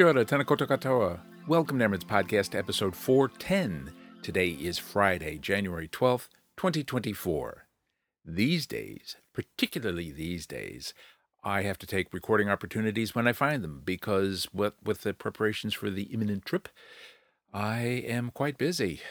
[0.00, 1.20] Kia ora, tena koutou katoa.
[1.46, 3.92] Welcome to AmeriNZ Podcast, episode 410.
[4.22, 7.66] Today is Friday, January 12th, 2024.
[8.24, 10.94] These days, particularly these days,
[11.44, 15.74] I have to take recording opportunities when I find them because with, with the preparations
[15.74, 16.70] for the imminent trip,
[17.52, 19.02] I am quite busy.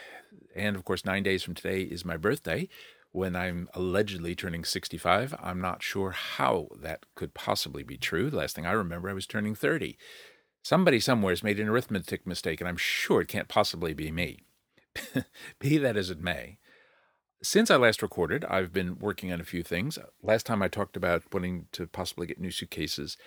[0.55, 2.67] And of course, nine days from today is my birthday
[3.11, 5.35] when I'm allegedly turning 65.
[5.39, 8.31] I'm not sure how that could possibly be true.
[8.31, 9.95] The last thing I remember, I was turning 30.
[10.63, 14.39] Somebody somewhere has made an arithmetic mistake, and I'm sure it can't possibly be me.
[15.59, 16.57] be that as it may,
[17.41, 19.97] since I last recorded, I've been working on a few things.
[20.21, 23.17] Last time I talked about wanting to possibly get new suitcases,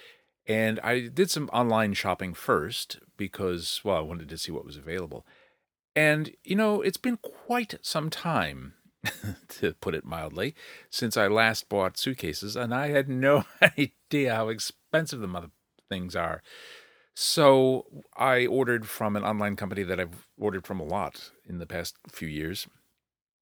[0.47, 4.77] and I did some online shopping first because, well, I wanted to see what was
[4.77, 5.27] available.
[5.97, 8.75] And, you know, it's been quite some time,
[9.49, 10.55] to put it mildly,
[10.91, 13.45] since I last bought suitcases, and I had no
[13.79, 15.51] idea how expensive the mother
[15.89, 16.43] things are.
[17.15, 21.67] So I ordered from an online company that I've ordered from a lot in the
[21.67, 22.67] past few years.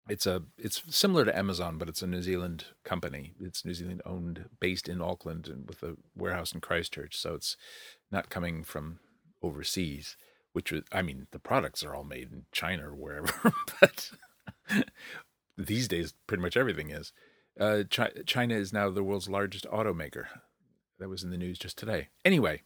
[0.08, 3.34] It's a it's similar to Amazon, but it's a New Zealand company.
[3.40, 7.16] It's New Zealand owned, based in Auckland, and with a warehouse in Christchurch.
[7.16, 7.56] So it's
[8.10, 8.98] not coming from
[9.42, 10.16] overseas.
[10.52, 14.10] Which was, I mean, the products are all made in China or wherever, but
[15.56, 17.12] these days, pretty much everything is.
[17.58, 20.24] Uh, China is now the world's largest automaker.
[20.98, 22.08] That was in the news just today.
[22.24, 22.62] Anyway,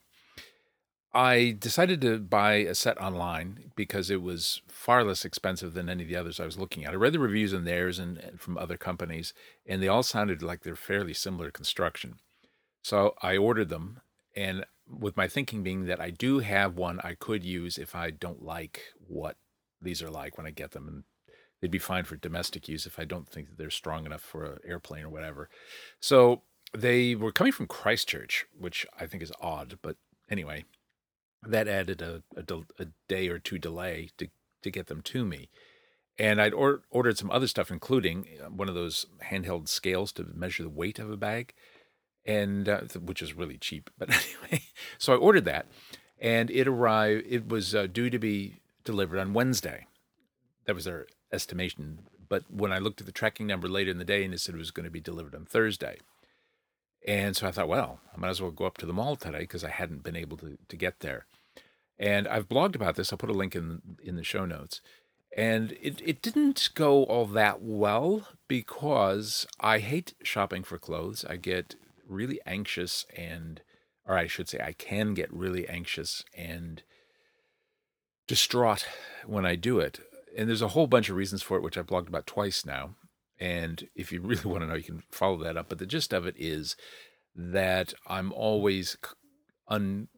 [1.15, 6.03] I decided to buy a set online because it was far less expensive than any
[6.03, 6.93] of the others I was looking at.
[6.93, 9.33] I read the reviews on theirs and, and from other companies,
[9.65, 12.17] and they all sounded like they're fairly similar construction.
[12.83, 14.01] So I ordered them,
[14.35, 18.11] and with my thinking being that I do have one I could use if I
[18.11, 19.37] don't like what
[19.81, 21.05] these are like when I get them, and
[21.61, 24.45] they'd be fine for domestic use if I don't think that they're strong enough for
[24.45, 25.49] an airplane or whatever.
[26.01, 26.43] So
[26.77, 29.97] they were coming from Christchurch, which I think is odd, but
[30.29, 30.65] anyway,
[31.47, 34.29] that added a, a, a, day or two delay to,
[34.63, 35.49] to get them to me.
[36.19, 40.27] And I'd or, ordered some other stuff, including uh, one of those handheld scales to
[40.35, 41.55] measure the weight of a bag,
[42.25, 43.91] and uh, which is really cheap.
[43.99, 44.11] But
[44.45, 44.65] anyway,
[44.99, 45.67] so I ordered that,
[46.21, 47.25] and it arrived.
[47.29, 49.87] It was uh, due to be delivered on Wednesday.
[50.67, 52.01] That was their estimation.
[52.29, 54.55] But when I looked at the tracking number later in the day, and it said
[54.55, 55.99] it was going to be delivered on Thursday.
[57.07, 59.41] And so I thought, well, I might as well go up to the mall today
[59.41, 61.27] because I hadn't been able to, to get there.
[61.99, 63.13] And I've blogged about this.
[63.13, 64.81] I'll put a link in in the show notes.
[65.37, 71.25] And it, it didn't go all that well because I hate shopping for clothes.
[71.29, 71.75] I get
[72.07, 73.61] really anxious and
[74.07, 76.83] or I should say I can get really anxious and
[78.27, 78.87] distraught
[79.27, 80.01] when I do it.
[80.37, 82.97] And there's a whole bunch of reasons for it, which I've blogged about twice now.
[83.39, 85.69] And if you really want to know, you can follow that up.
[85.69, 86.77] But the gist of it is
[87.35, 88.97] that I'm always
[89.69, 90.09] un,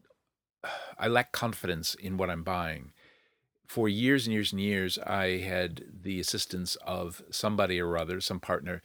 [0.99, 2.93] I lack confidence in what I'm buying.
[3.67, 8.39] For years and years and years, I had the assistance of somebody or other, some
[8.39, 8.81] partner,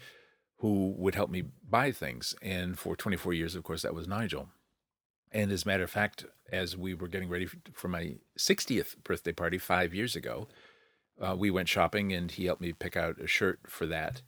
[0.59, 2.34] who would help me buy things.
[2.43, 4.49] And for 24 years, of course, that was Nigel.
[5.31, 9.32] And as a matter of fact, as we were getting ready for my 60th birthday
[9.32, 10.49] party five years ago,
[11.21, 14.22] uh, we went shopping and he helped me pick out a shirt for that.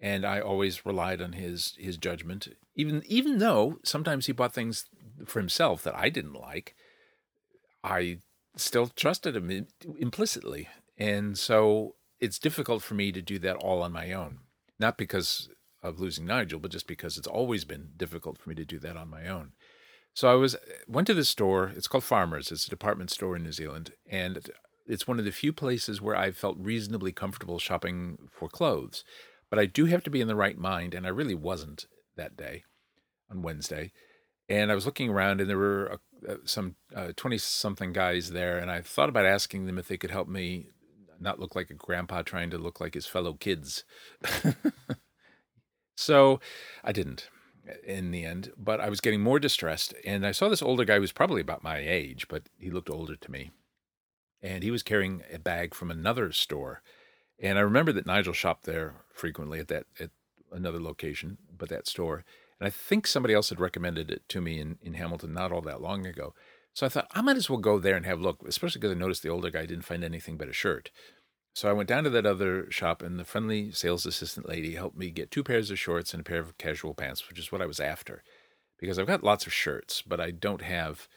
[0.00, 4.84] And I always relied on his his judgment, even even though sometimes he bought things
[5.26, 6.76] for himself that I didn't like.
[7.82, 8.18] I
[8.56, 9.66] still trusted him
[9.98, 10.68] implicitly.
[10.96, 14.38] And so it's difficult for me to do that all on my own.
[14.78, 15.48] Not because
[15.82, 18.96] of losing Nigel, but just because it's always been difficult for me to do that
[18.96, 19.52] on my own.
[20.14, 20.56] So I was
[20.88, 21.72] went to this store.
[21.76, 22.50] It's called Farmers.
[22.50, 24.50] It's a department store in New Zealand, and
[24.86, 29.04] it's one of the few places where I felt reasonably comfortable shopping for clothes.
[29.48, 31.86] But I do have to be in the right mind, and I really wasn't
[32.16, 32.64] that day
[33.30, 33.92] on Wednesday.
[34.48, 35.96] And I was looking around, and there were uh,
[36.44, 36.76] some
[37.16, 38.58] 20 uh, something guys there.
[38.58, 40.68] And I thought about asking them if they could help me
[41.20, 43.84] not look like a grandpa trying to look like his fellow kids.
[45.96, 46.40] so
[46.84, 47.28] I didn't
[47.84, 49.94] in the end, but I was getting more distressed.
[50.04, 52.90] And I saw this older guy who was probably about my age, but he looked
[52.90, 53.50] older to me.
[54.40, 56.82] And he was carrying a bag from another store.
[57.40, 60.10] And I remember that Nigel shopped there frequently at that at
[60.52, 62.24] another location, but that store.
[62.60, 65.62] And I think somebody else had recommended it to me in, in Hamilton not all
[65.62, 66.34] that long ago.
[66.74, 68.94] So I thought I might as well go there and have a look, especially because
[68.94, 70.90] I noticed the older guy didn't find anything but a shirt.
[71.54, 74.96] So I went down to that other shop, and the friendly sales assistant lady helped
[74.96, 77.60] me get two pairs of shorts and a pair of casual pants, which is what
[77.60, 78.22] I was after,
[78.78, 81.08] because I've got lots of shirts, but I don't have,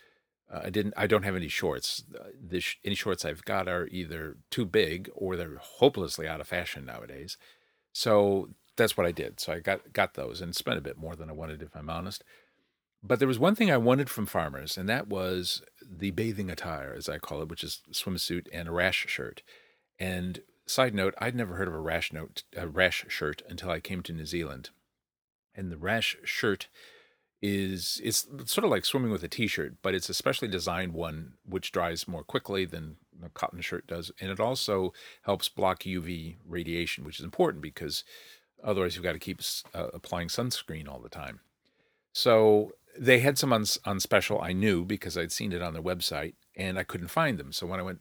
[0.51, 2.03] uh, I didn't, I don't have any shorts.
[2.19, 6.41] Uh, the sh- any shorts I've got are either too big or they're hopelessly out
[6.41, 7.37] of fashion nowadays.
[7.93, 8.49] So
[8.81, 9.39] that's what I did.
[9.39, 11.89] So I got got those and spent a bit more than I wanted, if I'm
[11.89, 12.23] honest.
[13.03, 16.93] But there was one thing I wanted from farmers, and that was the bathing attire,
[16.95, 19.41] as I call it, which is swimsuit and a rash shirt.
[19.99, 23.79] And side note, I'd never heard of a rash note, a rash shirt until I
[23.79, 24.69] came to New Zealand.
[25.55, 26.67] And the rash shirt
[27.41, 31.33] is it's sort of like swimming with a t-shirt, but it's a specially designed one
[31.43, 34.93] which dries more quickly than a cotton shirt does, and it also
[35.23, 38.03] helps block UV radiation, which is important because
[38.63, 39.41] otherwise you've got to keep
[39.73, 41.39] uh, applying sunscreen all the time.
[42.13, 44.41] So they had some on, on special.
[44.41, 47.51] I knew because I'd seen it on their website, and I couldn't find them.
[47.51, 47.99] So when I went,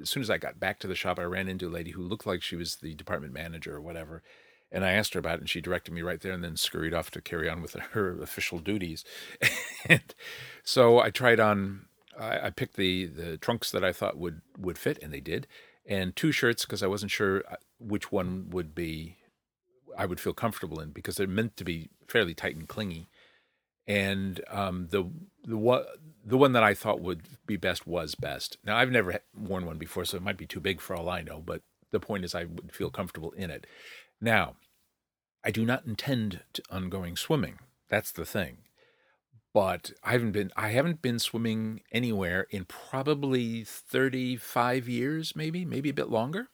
[0.00, 2.02] as soon as I got back to the shop, I ran into a lady who
[2.02, 4.22] looked like she was the department manager or whatever.
[4.70, 6.94] And I asked her about it, and she directed me right there, and then scurried
[6.94, 9.04] off to carry on with her official duties.
[9.88, 10.14] and
[10.64, 11.86] so I tried on.
[12.18, 15.46] I, I picked the the trunks that I thought would would fit, and they did,
[15.86, 19.16] and two shirts because I wasn't sure uh, which one would be
[19.96, 23.08] I would feel comfortable in because they're meant to be fairly tight and clingy
[23.86, 25.04] and um, the
[25.44, 25.84] the one
[26.24, 28.56] the one that I thought would be best was best.
[28.64, 31.22] Now I've never worn one before, so it might be too big for all I
[31.22, 31.42] know.
[31.44, 33.66] But the point is, I would feel comfortable in it.
[34.20, 34.54] Now,
[35.44, 37.58] I do not intend to, on going swimming.
[37.88, 38.58] That's the thing.
[39.52, 45.64] But I haven't been I haven't been swimming anywhere in probably thirty five years, maybe
[45.64, 46.48] maybe a bit longer,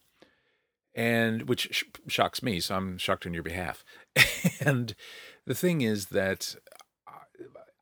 [0.95, 2.59] and which sh- shocks me.
[2.59, 3.83] So I'm shocked on your behalf.
[4.61, 4.95] and
[5.45, 6.55] the thing is that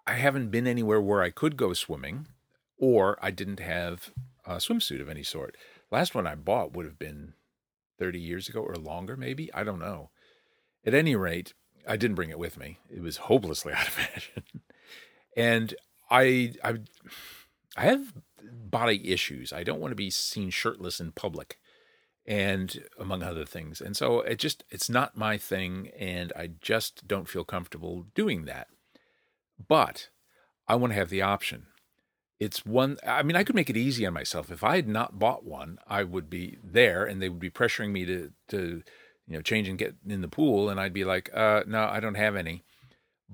[0.06, 2.28] I haven't been anywhere where I could go swimming,
[2.78, 4.12] or I didn't have
[4.46, 5.58] a swimsuit of any sort.
[5.92, 7.34] Last one I bought would have been
[8.00, 9.54] 30 years ago or longer, maybe.
[9.54, 10.12] I don't know.
[10.86, 11.54] At any rate,
[11.88, 12.80] I didn't bring it with me.
[12.90, 14.44] It was hopelessly out of fashion.
[15.36, 15.74] and
[16.10, 16.76] I, I,
[17.76, 19.52] I have body issues.
[19.52, 21.58] I don't want to be seen shirtless in public
[22.28, 23.80] and among other things.
[23.80, 28.46] And so it just it's not my thing and I just don't feel comfortable doing
[28.46, 28.68] that.
[29.68, 30.10] But
[30.68, 31.68] I want to have the option.
[32.40, 34.52] It's one, I mean, I could make it easy on myself.
[34.52, 37.92] If I had not bought one, I would be there and they would be pressuring
[37.92, 38.84] me to, to
[39.28, 40.70] you know, change and get in the pool.
[40.70, 42.64] And I'd be like, uh, no, I don't have any.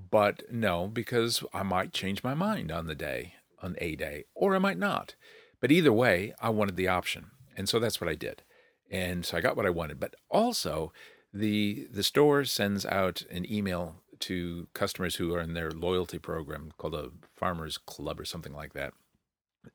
[0.10, 4.56] But no, because I might change my mind on the day, on a day, or
[4.56, 5.16] I might not.
[5.60, 7.32] But either way, I wanted the option.
[7.58, 8.42] And so that's what I did.
[8.90, 10.00] And so I got what I wanted.
[10.00, 10.92] But also,
[11.34, 16.72] the the store sends out an email to customers who are in their loyalty program
[16.78, 18.94] called a Farmers Club or something like that.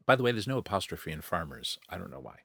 [0.07, 1.79] By the way, there's no apostrophe in farmers.
[1.89, 2.37] I don't know why.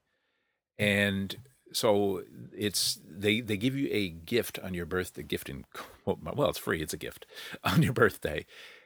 [0.80, 1.38] And
[1.72, 2.24] so
[2.56, 5.66] it's they they give you a gift on your birthday gift in
[6.06, 7.26] well it's free it's a gift
[7.64, 8.46] on your birthday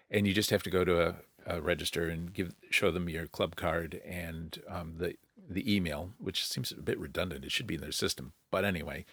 [0.10, 1.16] and you just have to go to
[1.46, 5.16] a, register and give show them your club card and um, the
[5.50, 9.06] the email which seems a bit redundant it should be in their system but anyway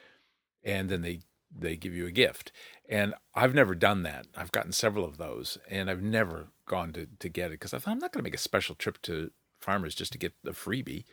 [0.64, 1.20] and then they
[1.56, 2.52] they give you a gift.
[2.88, 4.26] And I've never done that.
[4.36, 7.78] I've gotten several of those, and I've never gone to, to get it because I
[7.78, 10.52] thought I'm not going to make a special trip to farmers just to get the
[10.52, 11.04] freebie.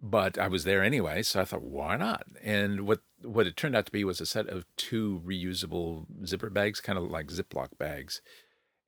[0.00, 2.24] But I was there anyway, so I thought, why not?
[2.42, 6.50] And what what it turned out to be was a set of two reusable zipper
[6.50, 8.22] bags, kind of like Ziploc bags.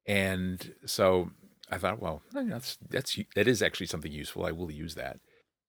[0.06, 1.30] And so
[1.68, 4.46] I thought, well, that's that's that is actually something useful.
[4.46, 5.18] I will use that.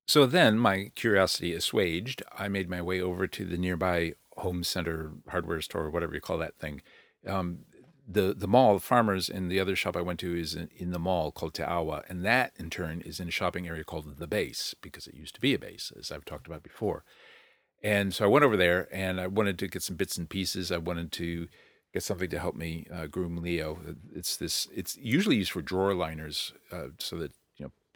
[0.07, 5.11] So then, my curiosity assuaged, I made my way over to the nearby home center
[5.29, 6.81] hardware store, or whatever you call that thing.
[7.27, 7.59] Um,
[8.07, 10.91] the the mall, the Farmers, and the other shop I went to is in, in,
[10.91, 14.17] the mall called Te Awa, and that in turn is in a shopping area called
[14.17, 17.03] the Base because it used to be a base, as I've talked about before.
[17.83, 20.71] And so I went over there, and I wanted to get some bits and pieces.
[20.71, 21.47] I wanted to
[21.93, 23.79] get something to help me uh, groom Leo.
[24.13, 24.67] It's this.
[24.73, 27.31] It's usually used for drawer liners, uh, so that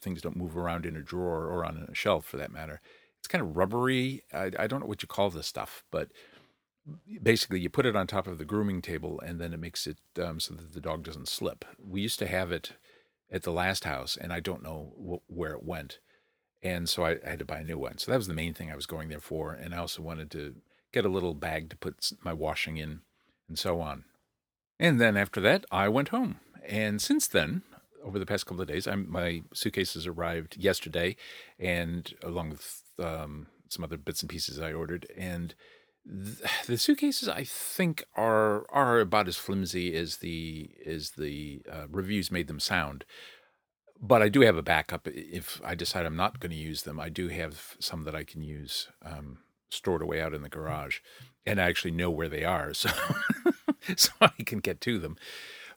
[0.01, 2.81] things don't move around in a drawer or on a shelf, for that matter.
[3.19, 4.23] It's kind of rubbery.
[4.33, 6.09] I, I don't know what you call this stuff, but
[7.21, 9.97] basically you put it on top of the grooming table and then it makes it
[10.21, 11.65] um, so that the dog doesn't slip.
[11.83, 12.73] We used to have it
[13.31, 15.99] at the last house and I don't know wh- where it went.
[16.61, 17.97] And so I, I, had to buy a new one.
[17.97, 19.53] So that was the main thing I was going there for.
[19.53, 20.55] And I also wanted to
[20.91, 23.01] get a little bag to put my washing in
[23.47, 24.05] and so on.
[24.79, 26.39] And then after that, I went home.
[26.67, 27.63] And since then,
[28.05, 31.15] over the past couple of days, I'm, my suitcases arrived yesterday
[31.59, 35.07] and along with um, some other bits and pieces I ordered.
[35.17, 35.55] And
[36.67, 42.31] the suitcases I think are are about as flimsy as the as the uh, reviews
[42.31, 43.05] made them sound.
[44.00, 47.00] But I do have a backup if I decide I'm not going to use them.
[47.00, 51.00] I do have some that I can use um, stored away out in the garage,
[51.45, 52.89] and I actually know where they are, so
[53.95, 55.17] so I can get to them.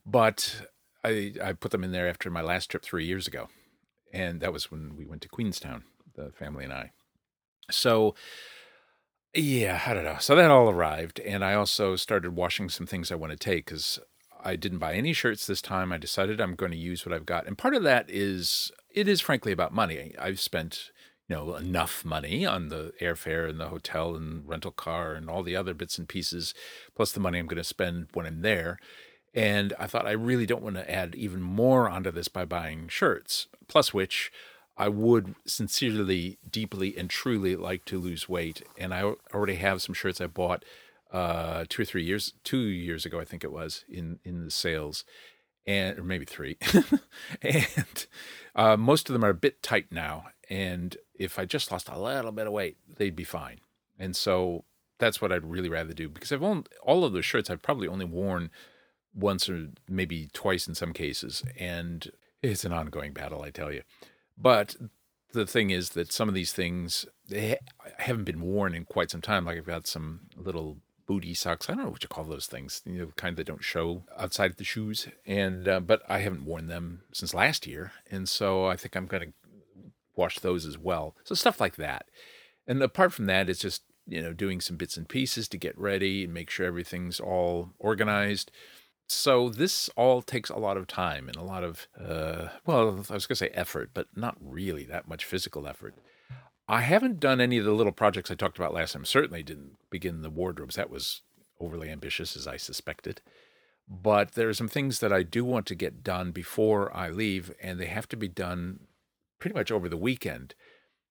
[0.05, 0.69] But
[1.05, 3.49] I I put them in there after my last trip three years ago,
[4.13, 6.93] and that was when we went to Queenstown, the family and I.
[7.71, 8.15] So
[9.35, 10.17] yeah, I don't know.
[10.21, 13.67] So that all arrived, and I also started washing some things I want to take
[13.67, 13.99] because
[14.43, 15.93] I didn't buy any shirts this time.
[15.93, 17.47] I decided I'm going to use what I've got.
[17.47, 20.15] And part of that is, it is frankly about money.
[20.19, 20.91] I've spent
[21.29, 25.43] you know enough money on the airfare and the hotel and rental car and all
[25.43, 26.55] the other bits and pieces
[26.97, 28.79] plus the money i'm going to spend when i'm there
[29.39, 32.89] and i thought i really don't want to add even more onto this by buying
[32.89, 34.33] shirts plus which
[34.77, 39.03] i would sincerely deeply and truly like to lose weight and i
[39.33, 40.65] already have some shirts i bought
[41.11, 44.51] uh, two or three years, two years ago, I think it was in in the
[44.51, 45.05] sales,
[45.67, 46.59] and or maybe three,
[47.43, 48.07] and
[48.55, 50.27] uh, most of them are a bit tight now.
[50.51, 53.61] And if I just lost a little bit of weight, they'd be fine.
[53.99, 54.65] And so
[54.99, 57.51] that's what I'd really rather do because I've owned all of those shirts.
[57.51, 58.51] I've probably only worn
[59.19, 62.11] once or maybe twice in some cases, and
[62.43, 63.83] it's an ongoing battle, I tell you.
[64.37, 64.77] But
[65.33, 67.59] the thing is that some of these things they
[67.99, 69.45] haven't been worn in quite some time.
[69.45, 71.69] Like I've got some little booty socks.
[71.69, 72.83] I don't know what you call those things.
[72.85, 75.09] You know, kind that don't show outside of the shoes.
[75.27, 79.07] And uh, but I haven't worn them since last year, and so I think I'm
[79.07, 79.33] going to
[80.17, 81.15] wash those as well.
[81.25, 82.07] So stuff like that.
[82.67, 85.79] And apart from that, it's just you know doing some bits and pieces to get
[85.79, 88.51] ready and make sure everything's all organized.
[89.09, 93.15] So this all takes a lot of time and a lot of uh, well, I
[93.15, 95.95] was going to say effort, but not really that much physical effort.
[96.69, 99.07] I haven't done any of the little projects I talked about last time.
[99.07, 100.77] Certainly didn't begin the wardrobes.
[100.77, 101.23] That was
[101.59, 103.23] overly ambitious, as I suspected.
[103.89, 107.55] But there are some things that I do want to get done before I leave,
[107.63, 108.81] and they have to be done
[109.39, 110.55] pretty much over the weekend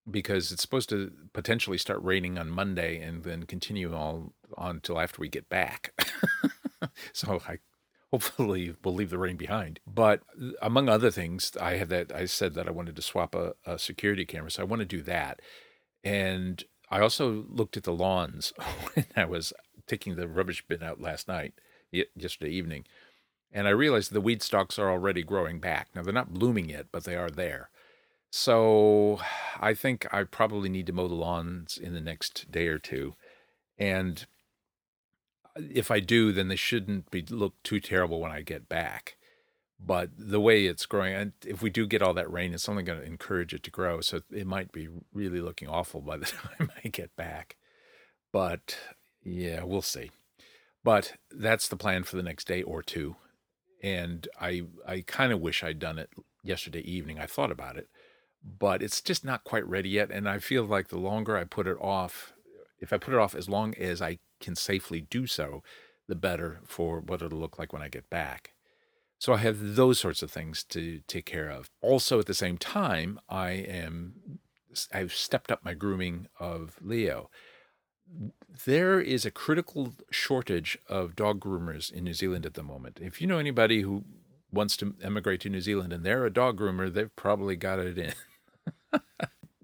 [0.10, 5.00] because it's supposed to potentially start raining on Monday and then continue all on until
[5.00, 5.92] after we get back.
[7.14, 7.58] so I
[8.18, 9.80] hopefully we'll leave the rain behind.
[9.86, 13.36] But uh, among other things, I had that I said that I wanted to swap
[13.36, 15.40] a, a security camera, so I want to do that.
[16.04, 18.54] And I also looked at the lawns
[18.94, 19.54] when I was
[19.86, 21.54] taking the rubbish bin out last night,
[21.92, 22.86] yesterday evening,
[23.52, 25.90] and I realized the weed stalks are already growing back.
[25.94, 27.70] Now they're not blooming yet, but they are there.
[28.32, 29.20] So
[29.60, 33.16] I think I probably need to mow the lawns in the next day or two.
[33.78, 34.26] And
[35.60, 39.18] if I do, then they shouldn't be look too terrible when I get back.
[39.80, 42.84] But the way it's growing, and if we do get all that rain, it's only
[42.84, 44.02] going to encourage it to grow.
[44.02, 46.26] So it might be really looking awful by the
[46.58, 47.58] time I get back.
[48.32, 48.78] But
[49.24, 50.12] yeah, we'll see.
[50.84, 53.18] But that's the plan for the next day or two.
[53.84, 56.10] And I I kind of wish I'd done it
[56.44, 57.20] yesterday evening.
[57.20, 57.88] I thought about it,
[58.44, 60.10] but it's just not quite ready yet.
[60.10, 62.34] And I feel like the longer I put it off,
[62.80, 65.64] if I put it off as long as I can safely do so,
[66.08, 68.54] the better for what it'll look like when I get back.
[69.20, 71.70] So I have those sorts of things to take care of.
[71.82, 74.40] Also, at the same time, I am
[74.94, 77.30] I've stepped up my grooming of Leo.
[78.66, 83.00] There is a critical shortage of dog groomers in New Zealand at the moment.
[83.02, 84.06] If you know anybody who
[84.52, 87.98] wants to emigrate to New Zealand and they're a dog groomer, they've probably got it
[87.98, 88.14] in.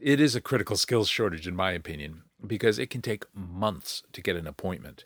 [0.02, 4.22] it is a critical skills shortage, in my opinion because it can take months to
[4.22, 5.06] get an appointment.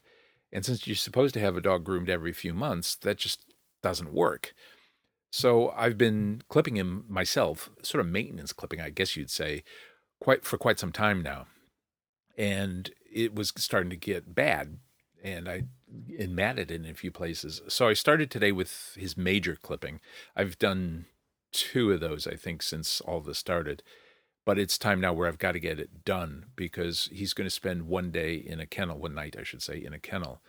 [0.51, 3.53] And since you're supposed to have a dog groomed every few months, that just
[3.84, 4.53] doesn't work.
[5.29, 9.63] So I've been clipping him myself, sort of maintenance clipping, I guess you'd say,
[10.20, 11.48] quite for quite some time now.
[12.38, 14.77] And it was starting to get bad,
[15.24, 15.63] and I
[16.20, 17.62] and matted in a few places.
[17.67, 20.00] So I started today with his major clipping.
[20.36, 21.06] I've done
[21.51, 23.84] two of those, I think, since all this started
[24.48, 27.54] but it's time now where I've got to get it done because he's going to
[27.54, 30.39] spend one day in a kennel, one night, I should say, in a kennel.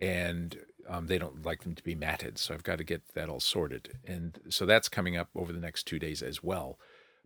[0.00, 2.38] And um, they don't like them to be matted.
[2.38, 3.96] So I've got to get that all sorted.
[4.04, 6.80] And so that's coming up over the next two days as well.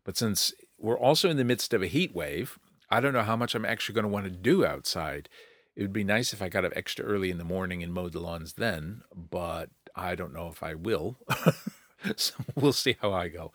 [0.04, 2.58] But since we're also in the midst of a heat wave,
[2.90, 5.30] I don't know how much I'm actually going to want to do outside.
[5.74, 8.12] It would be nice if I got up extra early in the morning and mowed
[8.12, 11.16] the lawns then, but I don't know if I will.
[12.16, 13.52] so we'll see how I go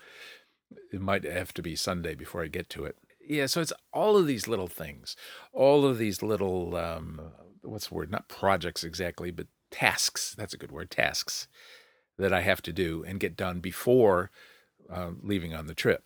[0.92, 2.98] it might have to be Sunday before I get to it.
[3.26, 5.16] Yeah, so it's all of these little things,
[5.52, 7.20] all of these little um,
[7.62, 8.12] what's the word?
[8.12, 10.36] Not projects exactly, but tasks.
[10.38, 10.90] That's a good word.
[10.90, 11.48] Tasks
[12.18, 14.32] that I have to do and get done before
[14.92, 16.04] uh, leaving on the trip.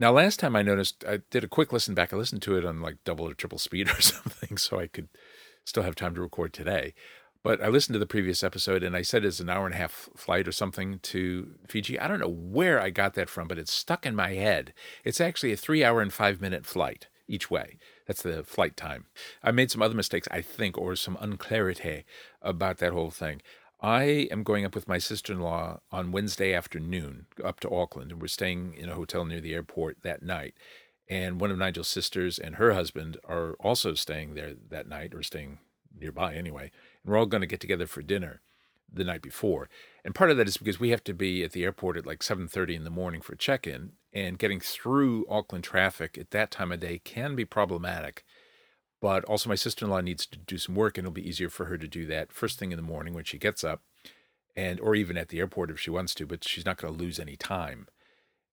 [0.00, 2.12] Now, last time I noticed, I did a quick listen back.
[2.12, 5.08] I listened to it on like double or triple speed or something, so I could
[5.64, 6.94] still have time to record today.
[7.44, 9.78] But I listened to the previous episode and I said it's an hour and a
[9.78, 11.98] half flight or something to Fiji.
[11.98, 14.74] I don't know where I got that from, but it's stuck in my head.
[15.04, 17.78] It's actually a three hour and five minute flight each way.
[18.06, 19.06] That's the flight time.
[19.42, 22.04] I made some other mistakes, I think, or some unclarity
[22.42, 23.42] about that whole thing.
[23.80, 28.10] I am going up with my sister in law on Wednesday afternoon up to Auckland,
[28.10, 30.54] and we're staying in a hotel near the airport that night.
[31.08, 35.22] And one of Nigel's sisters and her husband are also staying there that night, or
[35.22, 35.58] staying
[35.96, 38.40] nearby anyway and we're all going to get together for dinner.
[38.92, 39.68] the night before.
[40.04, 42.20] And part of that is because we have to be at the airport at like
[42.22, 46.80] 7:30 in the morning for check-in and getting through Auckland traffic at that time of
[46.80, 48.24] day can be problematic.
[49.00, 51.78] But also my sister-in-law needs to do some work and it'll be easier for her
[51.78, 53.82] to do that first thing in the morning when she gets up
[54.56, 56.98] and or even at the airport if she wants to, but she's not going to
[56.98, 57.86] lose any time.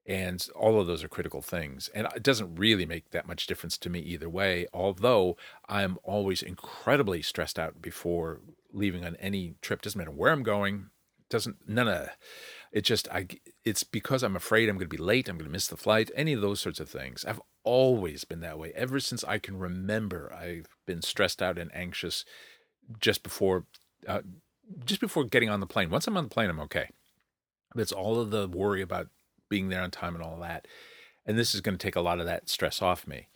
[0.08, 1.90] And all of those are critical things.
[1.96, 5.36] And it doesn't really make that much difference to me either way, although
[5.68, 9.82] I'm always incredibly stressed out before leaving on any trip.
[9.82, 10.92] Doesn't matter where I'm going.
[11.28, 12.10] Doesn't none of
[12.76, 13.28] it just I
[13.64, 16.12] it's because I'm afraid I'm going to be late, I'm going to miss the flight,
[16.14, 17.24] any of those sorts of things.
[17.26, 20.32] I've always been that way ever since I can remember.
[20.32, 22.26] I've been stressed out and anxious
[23.00, 23.66] just before
[24.08, 24.22] uh,
[24.84, 25.90] just before getting on the plane.
[25.90, 26.90] Once I'm on the plane, I'm okay.
[27.78, 29.08] It's all of the worry about
[29.56, 30.68] being there on time and all that.
[31.26, 33.30] And this is going to take a lot of that stress off me.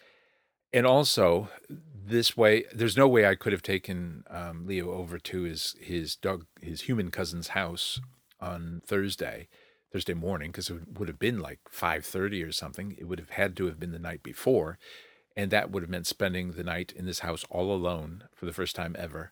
[0.74, 5.44] And also, this way, there's no way I could have taken um, Leo over to
[5.44, 8.02] his his dog, his human cousin's house
[8.42, 9.48] on Thursday,
[9.94, 12.98] Thursday morning, because it would have been like five thirty or something.
[13.00, 14.78] It would have had to have been the night before,
[15.38, 18.54] and that would have meant spending the night in this house all alone for the
[18.54, 19.32] first time ever.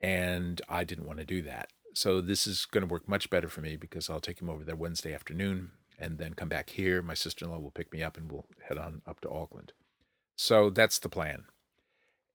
[0.00, 1.70] And I didn't want to do that.
[1.92, 4.62] So this is going to work much better for me because I'll take him over
[4.62, 7.02] there Wednesday afternoon and then come back here.
[7.02, 9.72] My sister in law will pick me up and we'll head on up to Auckland.
[10.36, 11.44] So that's the plan.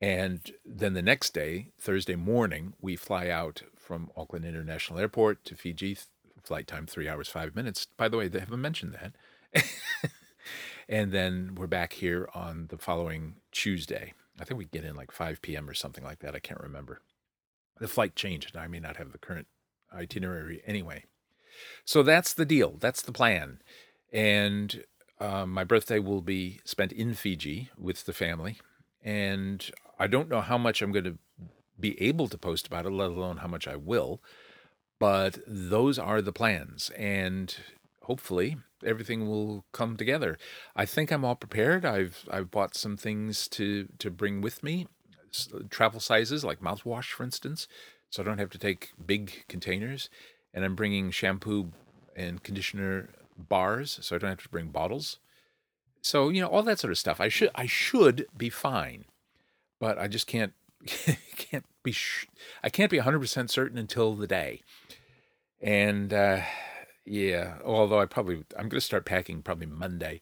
[0.01, 5.55] And then the next day, Thursday morning, we fly out from Auckland International Airport to
[5.55, 5.98] Fiji.
[6.43, 7.88] Flight time three hours, five minutes.
[7.98, 9.63] By the way, they haven't mentioned that.
[10.89, 14.13] and then we're back here on the following Tuesday.
[14.39, 15.67] I think we get in like 5 p.m.
[15.67, 16.36] or something like that.
[16.36, 17.01] I can't remember.
[17.79, 18.55] The flight changed.
[18.55, 19.48] I may not have the current
[19.93, 21.05] itinerary anyway.
[21.83, 22.75] So that's the deal.
[22.79, 23.59] That's the plan.
[24.11, 24.83] And
[25.20, 28.57] uh, my birthday will be spent in Fiji with the family.
[29.03, 31.18] And I don't know how much I'm going to
[31.79, 34.22] be able to post about it, let alone how much I will.
[35.00, 36.89] But those are the plans.
[36.98, 37.55] And
[38.03, 40.37] hopefully everything will come together.
[40.75, 41.85] I think I'm all prepared.
[41.85, 44.87] I've I've bought some things to to bring with me,
[45.70, 47.68] travel sizes like mouthwash, for instance,
[48.09, 50.09] so I don't have to take big containers
[50.55, 51.74] and I'm bringing shampoo
[52.15, 55.20] and conditioner bars, so I don't have to bring bottles.
[56.01, 57.20] So you know all that sort of stuff.
[57.20, 59.05] I should I should be fine,
[59.79, 60.53] but I just can't
[61.35, 62.27] can't be sh-
[62.63, 64.61] I can't be 100 percent certain until the day.
[65.61, 66.41] And uh,
[67.05, 70.22] yeah, although I probably I'm going to start packing probably Monday.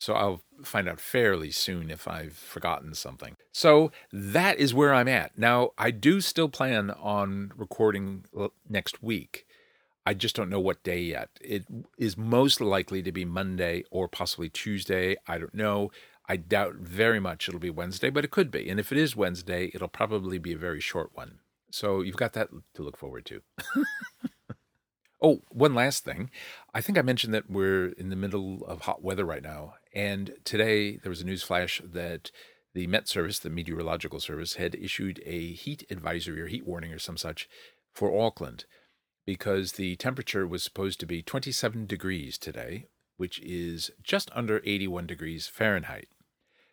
[0.00, 3.36] So I'll find out fairly soon if I've forgotten something.
[3.50, 5.36] So that is where I'm at.
[5.36, 8.24] Now, I do still plan on recording
[8.68, 9.47] next week.
[10.08, 11.28] I just don't know what day yet.
[11.38, 11.66] It
[11.98, 15.16] is most likely to be Monday or possibly Tuesday.
[15.26, 15.90] I don't know.
[16.26, 18.70] I doubt very much it'll be Wednesday, but it could be.
[18.70, 21.40] And if it is Wednesday, it'll probably be a very short one.
[21.70, 23.42] So you've got that to look forward to.
[25.22, 26.30] oh, one last thing.
[26.72, 29.74] I think I mentioned that we're in the middle of hot weather right now.
[29.94, 32.30] And today there was a news flash that
[32.72, 36.98] the Met Service, the Meteorological Service, had issued a heat advisory or heat warning or
[36.98, 37.46] some such
[37.92, 38.64] for Auckland
[39.28, 42.86] because the temperature was supposed to be 27 degrees today,
[43.18, 46.08] which is just under 81 degrees Fahrenheit.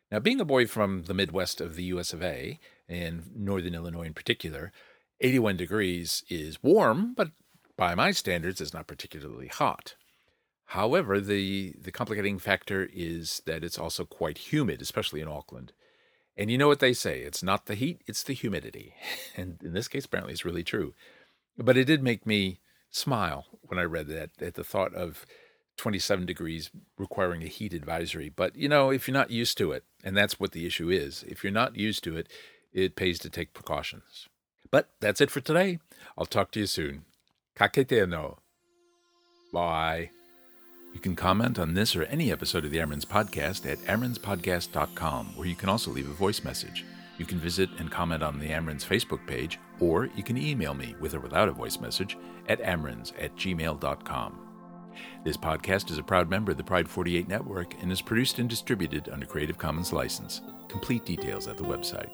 [0.09, 4.05] Now, being a boy from the Midwest of the US of A, and Northern Illinois
[4.05, 4.71] in particular,
[5.19, 7.31] 81 degrees is warm, but
[7.75, 9.95] by my standards, it's not particularly hot.
[10.67, 15.73] However, the, the complicating factor is that it's also quite humid, especially in Auckland.
[16.37, 18.93] And you know what they say it's not the heat, it's the humidity.
[19.35, 20.93] And in this case, apparently, it's really true.
[21.57, 22.59] But it did make me
[22.91, 25.25] smile when I read that at the thought of
[25.77, 28.29] 27 degrees requiring a heat advisory.
[28.29, 31.23] But, you know, if you're not used to it, and that's what the issue is,
[31.27, 32.27] if you're not used to it,
[32.73, 34.27] it pays to take precautions.
[34.71, 35.79] But that's it for today.
[36.17, 37.05] I'll talk to you soon.
[37.55, 38.37] Ka kite anō.
[39.53, 40.09] Bye.
[40.93, 45.47] You can comment on this or any episode of the AmeriNZ Podcast at amronspodcast.com, where
[45.47, 46.85] you can also leave a voice message.
[47.17, 50.95] You can visit and comment on the AmeriNZ Facebook page, or you can email me
[50.99, 54.39] with or without a voice message at amerinz at gmail.com.
[55.23, 58.49] This podcast is a proud member of the Pride 48 network and is produced and
[58.49, 60.41] distributed under Creative Commons license.
[60.69, 62.11] Complete details at the website.